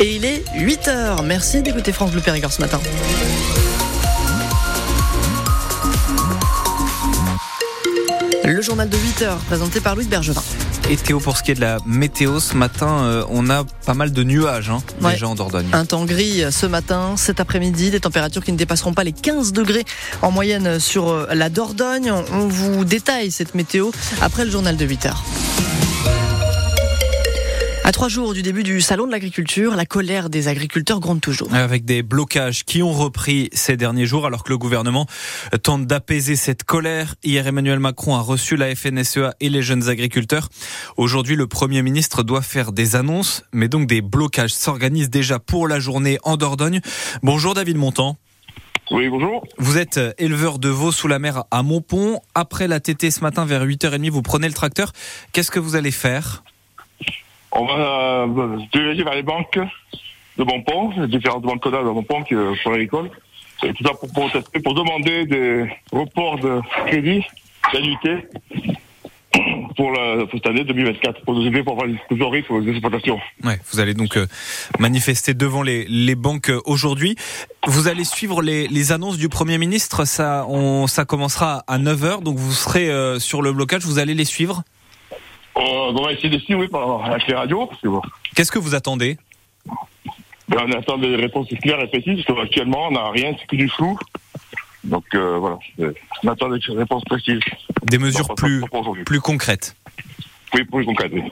[0.00, 1.22] Et il est 8h.
[1.24, 2.80] Merci d'écouter France Bleu Périgord ce matin.
[8.44, 10.42] Le journal de 8h présenté par Louis Bergevin.
[10.88, 13.94] Et Théo, pour ce qui est de la météo, ce matin, euh, on a pas
[13.94, 15.12] mal de nuages hein, Ouais.
[15.12, 15.68] déjà en Dordogne.
[15.72, 19.52] Un temps gris ce matin, cet après-midi, des températures qui ne dépasseront pas les 15
[19.52, 19.84] degrés
[20.22, 22.10] en moyenne sur euh, la Dordogne.
[22.32, 23.90] On vous détaille cette météo
[24.20, 25.22] après le journal de 8 heures.
[27.90, 31.52] À trois jours du début du salon de l'agriculture, la colère des agriculteurs gronde toujours.
[31.52, 35.08] Avec des blocages qui ont repris ces derniers jours alors que le gouvernement
[35.64, 37.16] tente d'apaiser cette colère.
[37.24, 40.50] Hier, Emmanuel Macron a reçu la FNSEA et les jeunes agriculteurs.
[40.98, 45.66] Aujourd'hui, le Premier ministre doit faire des annonces, mais donc des blocages s'organisent déjà pour
[45.66, 46.80] la journée en Dordogne.
[47.24, 48.16] Bonjour David Montant.
[48.92, 49.44] Oui, bonjour.
[49.58, 52.20] Vous êtes éleveur de veaux sous la mer à Montpont.
[52.36, 54.92] Après la TT ce matin vers 8h30, vous prenez le tracteur.
[55.32, 56.44] Qu'est-ce que vous allez faire?
[57.52, 59.58] On va euh, se diriger vers les banques
[60.38, 63.10] de Bonpont, les différentes banques de Bonpont qui euh, sont agricoles.
[63.62, 67.22] Et tout ça pour protester, pour demander des reports de crédit,
[67.72, 68.16] d'annuité
[69.76, 73.20] pour, pour cette année 2024, pour nous aider pour avoir les trésoreries pour les exploitations.
[73.44, 74.26] Ouais, vous allez donc euh,
[74.78, 77.16] manifester devant les, les banques euh, aujourd'hui.
[77.66, 80.04] Vous allez suivre les, les annonces du Premier ministre.
[80.04, 83.84] Ça, on, ça commencera à 9h, donc vous serez euh, sur le blocage.
[83.84, 84.62] Vous allez les suivre?
[85.62, 88.00] On va essayer de suivre oui, par, avec les radios, parce que bon,
[88.34, 89.18] Qu'est-ce que vous attendez?
[90.48, 93.56] Ben, on attend des réponses claires et précises, parce qu'actuellement on n'a rien, c'est que
[93.56, 93.98] du flou.
[94.84, 95.58] Donc euh, voilà,
[96.24, 97.40] on attend des réponses précises.
[97.82, 98.62] Des mesures plus,
[99.20, 99.76] concrètes.
[100.54, 101.12] Oui, plus concrètes.
[101.12, 101.22] oui.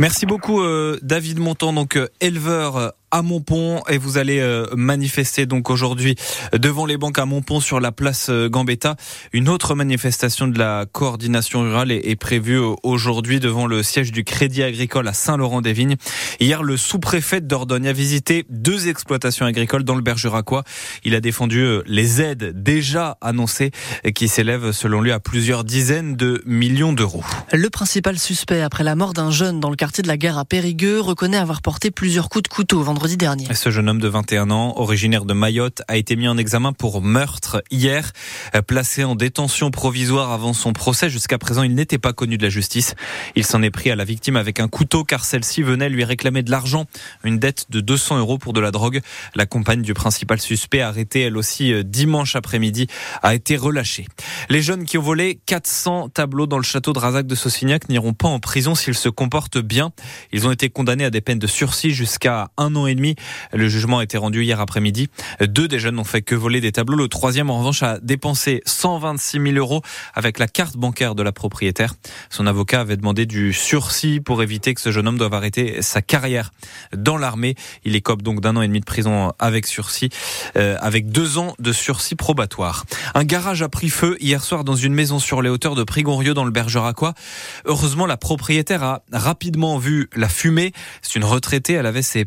[0.00, 5.46] Merci beaucoup euh, David Montant, donc euh, éleveur à Montpont, et vous allez euh, manifester
[5.46, 6.14] donc aujourd'hui
[6.56, 8.96] devant les banques à Montpont sur la place euh, Gambetta.
[9.32, 14.22] Une autre manifestation de la coordination rurale est, prévue euh, aujourd'hui devant le siège du
[14.22, 15.96] Crédit Agricole à Saint-Laurent-des-Vignes.
[16.38, 20.62] Hier, le sous-préfet Dordogne a visité deux exploitations agricoles dans le Bergeracois.
[21.04, 23.72] Il a défendu les aides déjà annoncées
[24.14, 27.24] qui s'élèvent selon lui à plusieurs dizaines de millions d'euros.
[27.52, 30.44] Le principal suspect après la mort d'un jeune dans le quartier de la gare à
[30.44, 32.99] Périgueux reconnaît avoir porté plusieurs coups de couteau vendredi
[33.54, 37.02] Ce jeune homme de 21 ans, originaire de Mayotte, a été mis en examen pour
[37.02, 38.12] meurtre hier,
[38.54, 41.08] Euh, placé en détention provisoire avant son procès.
[41.08, 42.94] Jusqu'à présent, il n'était pas connu de la justice.
[43.36, 46.42] Il s'en est pris à la victime avec un couteau car celle-ci venait lui réclamer
[46.42, 46.86] de l'argent,
[47.24, 49.00] une dette de 200 euros pour de la drogue.
[49.34, 52.86] La compagne du principal suspect, arrêtée elle aussi euh, dimanche après-midi,
[53.22, 54.06] a été relâchée.
[54.48, 58.12] Les jeunes qui ont volé 400 tableaux dans le château de Razac de Saucignac n'iront
[58.12, 59.92] pas en prison s'ils se comportent bien.
[60.32, 62.89] Ils ont été condamnés à des peines de sursis jusqu'à un an et
[63.52, 65.08] Le jugement a été rendu hier après-midi.
[65.40, 66.96] Deux des jeunes n'ont fait que voler des tableaux.
[66.96, 69.82] Le troisième, en revanche, a dépensé 126 000 euros
[70.14, 71.94] avec la carte bancaire de la propriétaire.
[72.30, 76.02] Son avocat avait demandé du sursis pour éviter que ce jeune homme doive arrêter sa
[76.02, 76.50] carrière
[76.96, 77.54] dans l'armée.
[77.84, 80.10] Il écope donc d'un an et demi de prison avec sursis,
[80.56, 82.84] euh, avec deux ans de sursis probatoire.
[83.14, 86.34] Un garage a pris feu hier soir dans une maison sur les hauteurs de Prigonrieux
[86.34, 87.14] dans le Bergeracois.
[87.64, 90.72] Heureusement, la propriétaire a rapidement vu la fumée.
[91.02, 91.74] C'est une retraitée.
[91.74, 92.24] Elle avait ses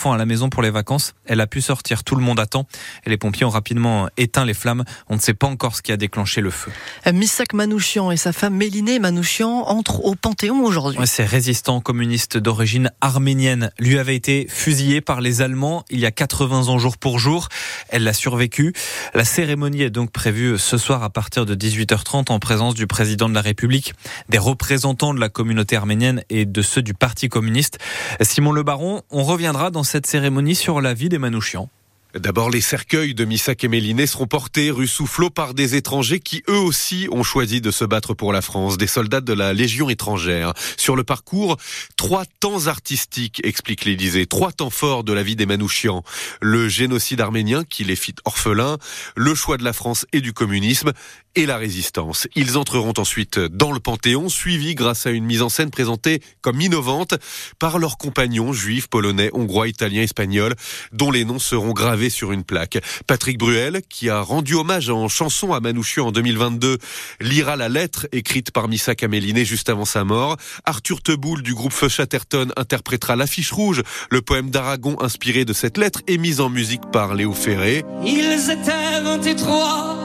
[0.00, 1.14] petits-enfants à la maison pour les vacances.
[1.26, 2.66] Elle a pu sortir tout le monde à temps.
[3.04, 4.84] Et les pompiers ont rapidement éteint les flammes.
[5.08, 6.70] On ne sait pas encore ce qui a déclenché le feu.
[7.12, 10.98] Missak Manouchian et sa femme Mélinée Manouchian entrent au Panthéon aujourd'hui.
[11.06, 16.10] Ces résistants communistes d'origine arménienne lui avait été fusillé par les Allemands il y a
[16.10, 17.48] 80 ans jour pour jour.
[17.88, 18.72] Elle l'a survécu.
[19.14, 23.28] La cérémonie est donc prévue ce soir à partir de 18h30 en présence du président
[23.28, 23.94] de la République,
[24.28, 27.78] des représentants de la communauté arménienne et de ceux du Parti communiste.
[28.20, 31.68] Simon Le Baron, on reviendra dans cette cérémonie sur la vie des Manouchians.
[32.14, 36.44] D'abord, les cercueils de Missak et Méliné seront portés rue Soufflot par des étrangers qui
[36.48, 39.90] eux aussi ont choisi de se battre pour la France, des soldats de la Légion
[39.90, 40.52] étrangère.
[40.76, 41.56] Sur le parcours,
[41.96, 46.04] trois temps artistiques, explique l'Élysée, trois temps forts de la vie des Manouchians.
[46.40, 48.78] Le génocide arménien qui les fit orphelins,
[49.16, 50.92] le choix de la France et du communisme
[51.36, 52.26] et la résistance.
[52.34, 56.60] Ils entreront ensuite dans le Panthéon, suivis grâce à une mise en scène présentée comme
[56.60, 57.14] innovante
[57.58, 60.54] par leurs compagnons juifs, polonais, hongrois, italiens, espagnols,
[60.92, 62.78] dont les noms seront gravés sur une plaque.
[63.06, 66.78] Patrick Bruel, qui a rendu hommage en chanson à Manouchian en 2022,
[67.20, 70.36] lira la lettre écrite par Missa Caméliné juste avant sa mort.
[70.64, 75.78] Arthur Teboul du groupe Feu Chatterton interprétera l'affiche rouge, le poème d'Aragon inspiré de cette
[75.78, 77.84] lettre et mis en musique par Léo Ferré.
[78.04, 80.00] Ils étaient 23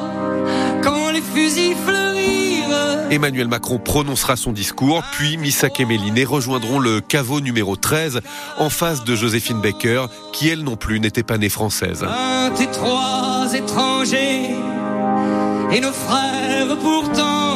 [0.84, 3.12] quand les fusils fleurirent.
[3.12, 8.22] Emmanuel Macron prononcera son discours, puis Missak et Méliné rejoindront le caveau numéro 13
[8.58, 12.04] en face de Joséphine Baker, qui elle non plus n'était pas née française.
[12.04, 14.56] 23 étrangers
[15.72, 17.55] et nos frères pourtant.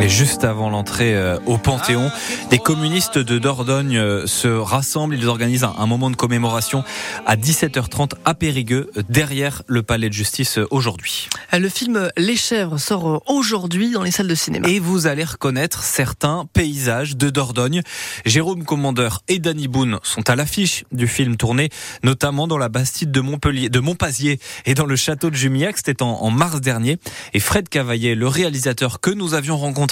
[0.00, 2.10] Mais juste avant l'entrée euh, au Panthéon,
[2.48, 5.14] des communistes de Dordogne euh, se rassemblent.
[5.14, 6.84] Ils organisent un, moment de commémoration
[7.26, 11.28] à 17h30 à Périgueux, derrière le palais de justice euh, aujourd'hui.
[11.52, 14.66] Le film Les Chèvres sort aujourd'hui dans les salles de cinéma.
[14.70, 17.82] Et vous allez reconnaître certains paysages de Dordogne.
[18.24, 21.68] Jérôme Commandeur et Danny Boone sont à l'affiche du film tourné,
[22.02, 25.76] notamment dans la Bastide de Montpellier, de Montpazier et dans le château de Jumillac.
[25.76, 26.98] C'était en, en mars dernier.
[27.34, 29.89] Et Fred Cavaillet, le réalisateur que nous avions rencontré,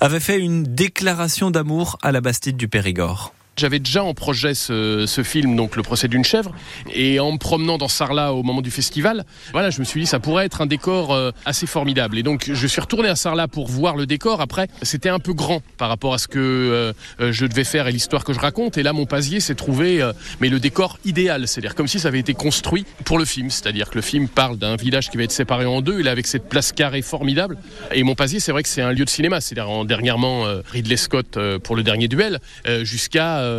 [0.00, 3.32] avait fait une déclaration d'amour à la Bastide du Périgord.
[3.60, 6.54] J'avais déjà en projet ce, film, donc Le procès d'une chèvre,
[6.94, 10.06] et en me promenant dans Sarlat au moment du festival, voilà, je me suis dit
[10.06, 12.16] ça pourrait être un décor euh, assez formidable.
[12.16, 14.40] Et donc je suis retourné à Sarlat pour voir le décor.
[14.40, 17.86] Après, c'était un peu grand par rapport à ce que euh, euh je devais faire
[17.86, 18.78] et l'histoire que je raconte.
[18.78, 20.02] Et là, mon pasier s'est trouvé,
[20.40, 23.50] mais le décor idéal, c'est-à-dire comme si ça avait été construit pour le film.
[23.50, 26.12] C'est-à-dire que le film parle d'un village qui va être séparé en deux, et là
[26.12, 27.58] avec cette place carrée formidable.
[27.92, 29.42] Et mon pasier, c'est vrai que c'est un lieu de cinéma.
[29.42, 32.40] C'est-à-dire dernièrement Ridley Scott pour le dernier duel,
[32.84, 33.49] jusqu'à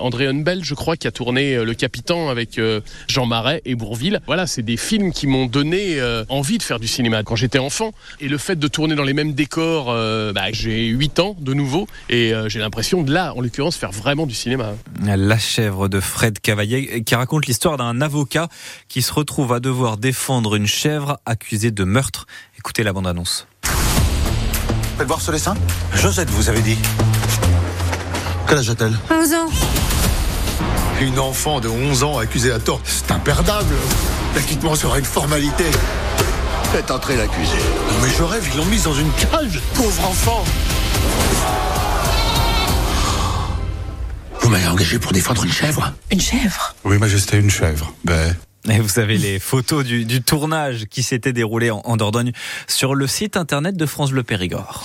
[0.00, 2.60] André Hunbel, je crois, qui a tourné euh, Le Capitan avec
[3.08, 4.20] Jean Marais et Bourville.
[4.26, 7.92] Voilà, c'est des films qui m'ont donné envie de faire du cinéma quand j'étais enfant.
[8.20, 9.86] Et le fait de tourner dans les mêmes décors,
[10.32, 14.26] bah, j'ai 8 ans de nouveau et j'ai l'impression de là, en l'occurrence, faire vraiment
[14.26, 14.74] du cinéma.
[15.04, 18.48] La chèvre de Fred Cavaillet qui raconte l'histoire d'un avocat
[18.88, 22.26] qui se retrouve à devoir défendre une chèvre accusée de meurtre.
[22.58, 23.46] Écoutez la bande-annonce.
[24.98, 25.54] Faites voir ce dessin
[25.94, 26.76] Josette, vous avez dit.
[28.48, 29.48] Quel âge a-t-elle 11 ans.
[31.02, 33.74] Une enfant de 11 ans accusée à tort, c'est imperdable.
[34.34, 35.64] L'acquittement sera une formalité.
[36.72, 37.58] Faites entrer l'accusé.
[38.02, 40.44] Mais je rêve, ils l'ont mise dans une cage, pauvre enfant.
[44.40, 46.74] Vous m'avez engagé pour défendre une chèvre Une chèvre?
[46.84, 47.92] Oui, majesté, une chèvre.
[48.04, 48.34] Ben.
[48.70, 52.32] Et vous avez les photos du, du tournage qui s'était déroulé en, en Dordogne
[52.66, 54.84] sur le site internet de France Bleu Périgord.